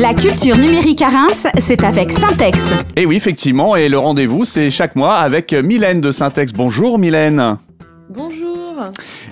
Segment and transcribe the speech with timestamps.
[0.00, 2.72] La culture numérique à Reims, c'est avec Syntex.
[2.96, 6.54] Et oui, effectivement, et le rendez-vous, c'est chaque mois avec Mylène de Syntex.
[6.54, 7.58] Bonjour Mylène.
[8.08, 8.76] Bonjour.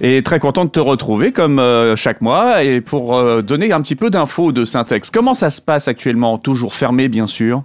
[0.03, 3.81] Et très content de te retrouver comme euh, chaque mois et pour euh, donner un
[3.81, 5.11] petit peu d'infos de Syntex.
[5.11, 6.37] Comment ça se passe actuellement?
[6.37, 7.65] Toujours fermé, bien sûr?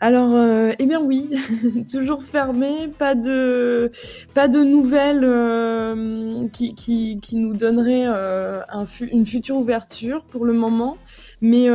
[0.00, 1.30] Alors, euh, eh bien oui,
[1.90, 3.90] toujours fermé, pas de,
[4.34, 10.44] pas de nouvelles euh, qui, qui, qui, nous donneraient euh, un une future ouverture pour
[10.44, 10.98] le moment.
[11.46, 11.68] Mais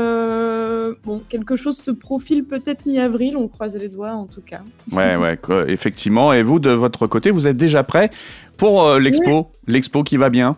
[1.04, 4.61] bon, quelque chose se profile peut-être mi-avril, on croise les doigts en tout cas.
[4.91, 6.34] Ouais, ouais, effectivement.
[6.34, 8.09] Et vous, de votre côté, vous êtes déjà prêt
[8.58, 10.55] pour l'expo L'expo qui va bien?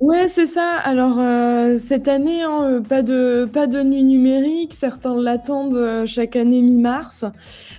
[0.00, 0.76] Ouais, c'est ça.
[0.84, 4.74] Alors, euh, cette année, hein, euh, pas de pas de nuit numérique.
[4.74, 7.24] Certains l'attendent, euh, chaque année mi-mars.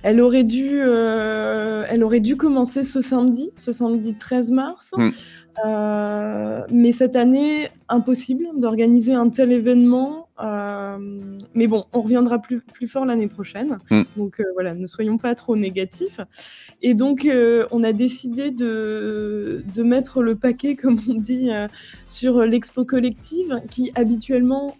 [0.02, 4.94] Elle aurait dû, elle aurait dû commencer ce samedi, ce samedi 13 mars.
[4.96, 5.10] Mmh.
[6.70, 10.98] mais cette année, impossible d'organiser un tel événement euh,
[11.54, 13.78] mais bon, on reviendra plus, plus fort l'année prochaine.
[13.90, 14.02] Mm.
[14.16, 16.20] Donc euh, voilà, ne soyons pas trop négatifs.
[16.82, 21.50] Et donc, euh, on a décidé de, de, mettre le paquet, comme on dit,
[22.06, 24.76] sur l'expo collective, qui habituellement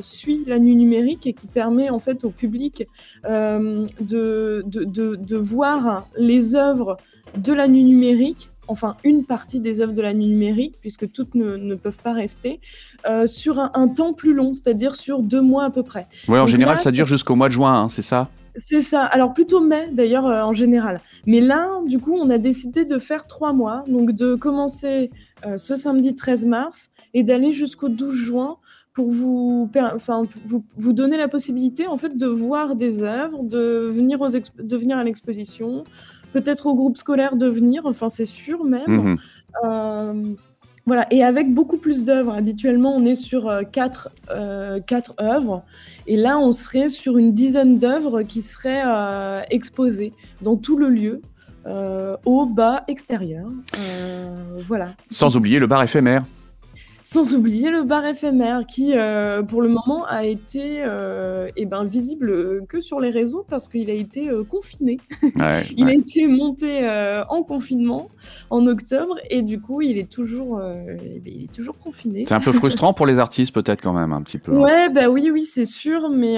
[0.00, 2.86] suit la nuit numérique et qui permet en fait au public
[3.24, 6.96] de, de, de, de voir les œuvres
[7.36, 11.34] de la nuit numérique enfin une partie des œuvres de la nuit numérique, puisque toutes
[11.34, 12.60] ne, peuvent pas rester,
[13.08, 16.06] euh, sur un, temps plus long, c'est-à-dire sur deux mois à peu près.
[16.28, 18.28] Oui, en général, ça dure jusqu'au mois de juin, hein, c'est ça?
[18.60, 19.04] C'est ça.
[19.04, 21.00] Alors plutôt mai d'ailleurs euh, en général.
[21.26, 25.10] Mais là, du coup, on a décidé de faire trois mois, donc de commencer
[25.46, 28.56] euh, ce samedi 13 mars et d'aller jusqu'au 12 juin
[28.94, 33.88] pour vous, enfin, vous, vous, donner la possibilité en fait de voir des œuvres, de
[33.92, 35.84] venir, aux de venir à l'exposition,
[36.32, 38.82] peut-être au groupe scolaire de venir, enfin c'est sûr même.
[38.86, 39.16] Mhm.
[39.64, 40.34] Euh,
[40.86, 42.32] voilà, et avec beaucoup plus d'œuvres.
[42.32, 45.62] Habituellement, on est sur euh, quatre, euh, quatre œuvres,
[46.06, 50.12] et là, on serait sur une dizaine d'œuvres qui seraient exposées
[50.42, 51.20] dans tout le lieu.
[52.24, 53.46] au bas extérieur.
[54.66, 54.94] voilà.
[55.10, 56.24] Sans oublier le bar éphémère.
[57.10, 61.84] Sans oublier le bar éphémère qui, euh, pour le moment, a été euh, eh ben,
[61.84, 64.98] visible que sur les réseaux parce qu'il a été euh, confiné.
[65.74, 66.86] il a été monté
[67.30, 68.10] en confinement
[68.50, 70.60] en octobre et du coup, il est toujours,
[71.24, 72.26] il est toujours confiné.
[72.28, 74.52] C'est un peu frustrant pour les artistes, peut-être quand même, un petit peu.
[74.52, 74.60] Hein.
[74.60, 76.36] Ouais, bah oui, oui, c'est sûr, mais,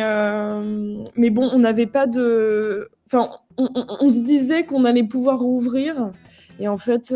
[1.17, 2.91] mais bon, on n'avait pas de.
[3.07, 6.13] Enfin, on, on se disait qu'on allait pouvoir rouvrir.
[6.61, 7.13] Et en fait,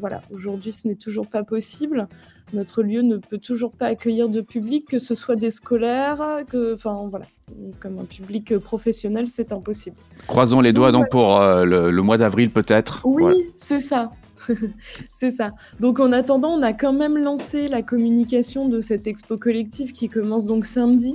[0.00, 2.08] voilà, aujourd'hui, ce n'est toujours pas possible
[2.52, 6.74] notre lieu ne peut toujours pas accueillir de public, que ce soit des scolaires, que,
[6.74, 7.26] enfin voilà,
[7.80, 9.96] comme un public professionnel, c'est impossible.
[10.26, 13.02] Croisons les doigts donc, pour euh, le, mois d'avril peut-être.
[13.04, 14.12] Oui, c'est ça.
[15.10, 15.50] c'est ça.
[15.80, 20.08] Donc en attendant, on a quand même lancé la communication de cette expo collective qui
[20.08, 21.14] commence donc samedi,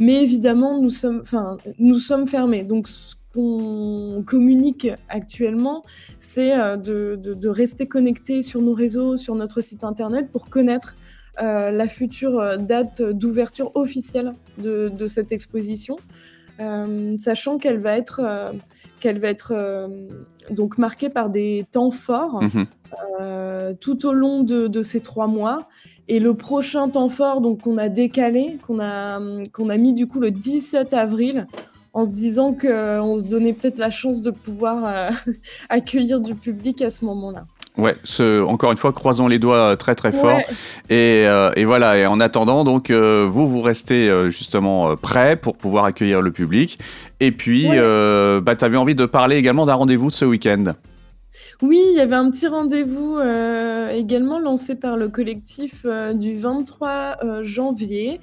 [0.00, 2.64] mais évidemment nous sommes, enfin nous sommes fermés.
[2.64, 2.88] Donc
[3.34, 5.82] qu'on communique actuellement,
[6.18, 10.94] c'est euh, de, rester connecté sur nos réseaux, sur notre site internet pour connaître
[11.42, 15.96] euh, la future euh, date d'ouverture officielle de, cette exposition,
[17.18, 18.52] sachant qu'elle va être,
[19.00, 19.90] qu'elle va être
[20.50, 23.76] donc marquée par des temps forts mhm.
[23.80, 25.68] tout au long de, ces trois mois.
[26.06, 29.18] Et le prochain temps fort, donc qu'on a décalé, qu'on a,
[29.52, 31.46] qu'on a mis du coup le 17 avril,
[31.94, 35.10] en se disant qu'on euh, se donnait peut-être la chance de pouvoir euh,
[35.68, 37.44] accueillir du public à ce moment-là.
[37.76, 40.38] Ouais, ce, encore une fois, croisons les doigts euh, très très fort.
[40.90, 41.22] Et,
[41.56, 46.30] et, voilà, et en attendant, donc, vous, vous restez justement prêt pour pouvoir accueillir le
[46.30, 46.78] public.
[47.20, 50.74] Et puis, bah, tu avais envie de parler également d'un rendez-vous de ce week-end.
[51.62, 53.18] Oui, il y avait un petit rendez-vous
[53.92, 55.84] également lancé par le collectif
[56.14, 58.20] du 23 janvier.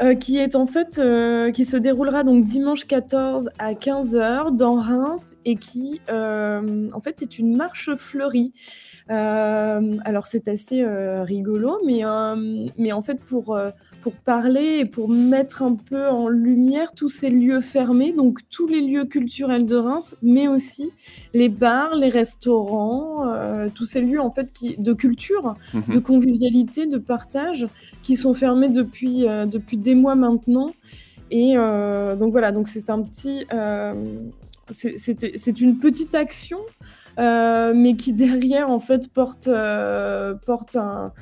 [0.00, 4.76] Euh, qui est en fait euh, qui se déroulera donc dimanche 14 à 15h dans
[4.76, 8.52] Reims et qui euh, en fait est une marche fleurie.
[9.08, 12.02] alors c'est assez rigolo, mais,
[12.78, 13.58] mais en fait pour
[14.00, 18.66] pour parler et pour mettre un peu en lumière tous ces lieux fermés, donc tous
[18.66, 20.90] les lieux culturels de Reims, mais aussi
[21.34, 23.32] les bars, les restaurants,
[23.74, 25.94] tous ces lieux en fait qui, de culture, mhm.
[25.94, 27.68] de convivialité, de partage,
[28.02, 30.72] qui sont fermés depuis, depuis des mois maintenant.
[31.30, 33.46] Et euh, donc voilà, donc c'est un petit,
[34.70, 36.58] c'est une petite action,
[37.18, 39.50] mais qui derrière en fait porte,
[40.46, 41.12] porte un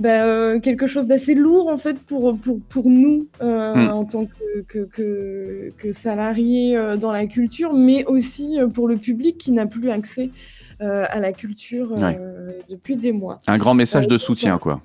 [0.00, 3.90] bah, euh, quelque chose d'assez lourd en fait pour, pour, pour nous euh, hmm.
[3.90, 9.36] en tant que, que, que, salariés euh, dans la culture, mais aussi pour le public
[9.36, 10.30] qui n'a plus accès
[10.82, 11.94] à la culture
[12.70, 13.38] depuis des mois.
[13.46, 14.80] Un grand message de soutien, quoi.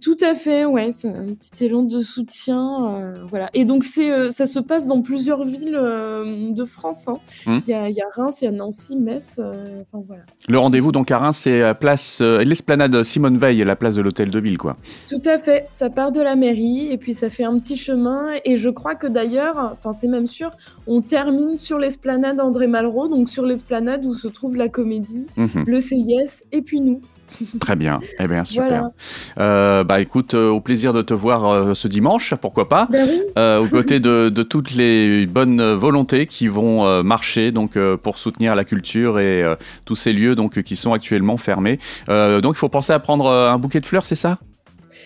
[0.00, 4.10] Tout à fait, ouais, c'est un petit élan de soutien, heu, voilà et donc c'est,
[4.10, 7.18] heu, ça se passe dans plusieurs villes, hem, de France, hein.
[7.46, 7.58] Mmh.
[7.66, 10.22] Il y a il y a Reims, il y a Nancy, Metz, enfin voilà.
[10.48, 14.30] Le rendez-vous donc à Reims, c'est à place, l'esplanade Simone Veil, la place de l'Hôtel
[14.30, 14.76] de Ville, quoi?
[15.08, 18.26] Tout à fait, ça part de la mairie et puis ça fait un petit chemin
[18.44, 20.50] et je crois que d'ailleurs, enfin c'est même sûr,
[20.86, 25.64] on termine sur l'esplanade André Malraux, donc sur l'esplanade où se trouve la Comédie, Mmh
[25.66, 27.00] le CIS et puis nous.
[27.60, 28.90] Très bien, eh bien super.
[29.36, 29.80] Voilà.
[29.80, 32.88] Heu, bah écoute, heu, au plaisir de te voir, heu, ce dimanche, pourquoi pas?
[32.90, 33.20] Bah oui.
[33.36, 38.64] Aux côtés de de toutes les bonnes volontés qui vont, marcher donc pour soutenir la
[38.64, 39.44] culture et
[39.84, 41.78] tous ces lieux donc qui sont actuellement fermés.
[42.08, 44.38] Donc il faut penser à prendre, un bouquet de fleurs, c'est ça?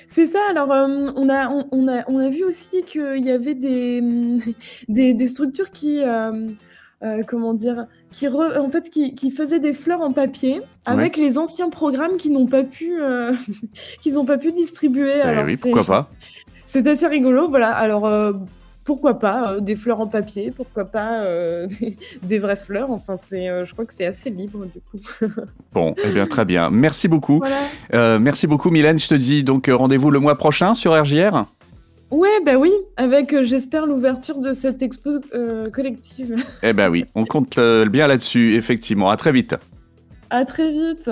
[0.07, 3.55] C'est ça, alors, on a on on a on a vu aussi qu'il y avait
[3.55, 4.03] des,
[4.89, 6.01] des des structures qui,
[7.03, 7.87] heu, comment dire?
[8.11, 12.17] Qui re en fait, qui qui faisaient des fleurs en papier avec les anciens programmes
[12.17, 13.33] qu'ils n'ont pas pu, heu,
[14.01, 15.15] qu'ils ont pas pu distribuer.
[15.17, 16.11] Eh Alors oui, pourquoi pas?
[16.67, 17.71] c'est assez rigolo, voilà.
[17.71, 18.37] Alors, heu,
[18.85, 21.23] pourquoi pas, des fleurs en papier, pourquoi pas,
[21.67, 25.29] des des vraies fleurs, enfin c'est, je crois que c'est assez libre du coup.
[25.73, 26.69] Bon, eh bien très bien.
[26.69, 27.39] Merci beaucoup.
[27.39, 28.19] Voilà.
[28.19, 31.45] Merci beaucoup Mylène, je te dis donc rendez-vous le mois prochain sur RJR?
[32.13, 36.37] Ouais, bah oui, avec, heu, j'espère l'ouverture de cette expo, heu, collective.
[36.63, 39.09] Eh bah oui, on compte, heu, bien là-dessus, effectivement.
[39.09, 39.57] À très vite.
[40.29, 41.09] À très vite.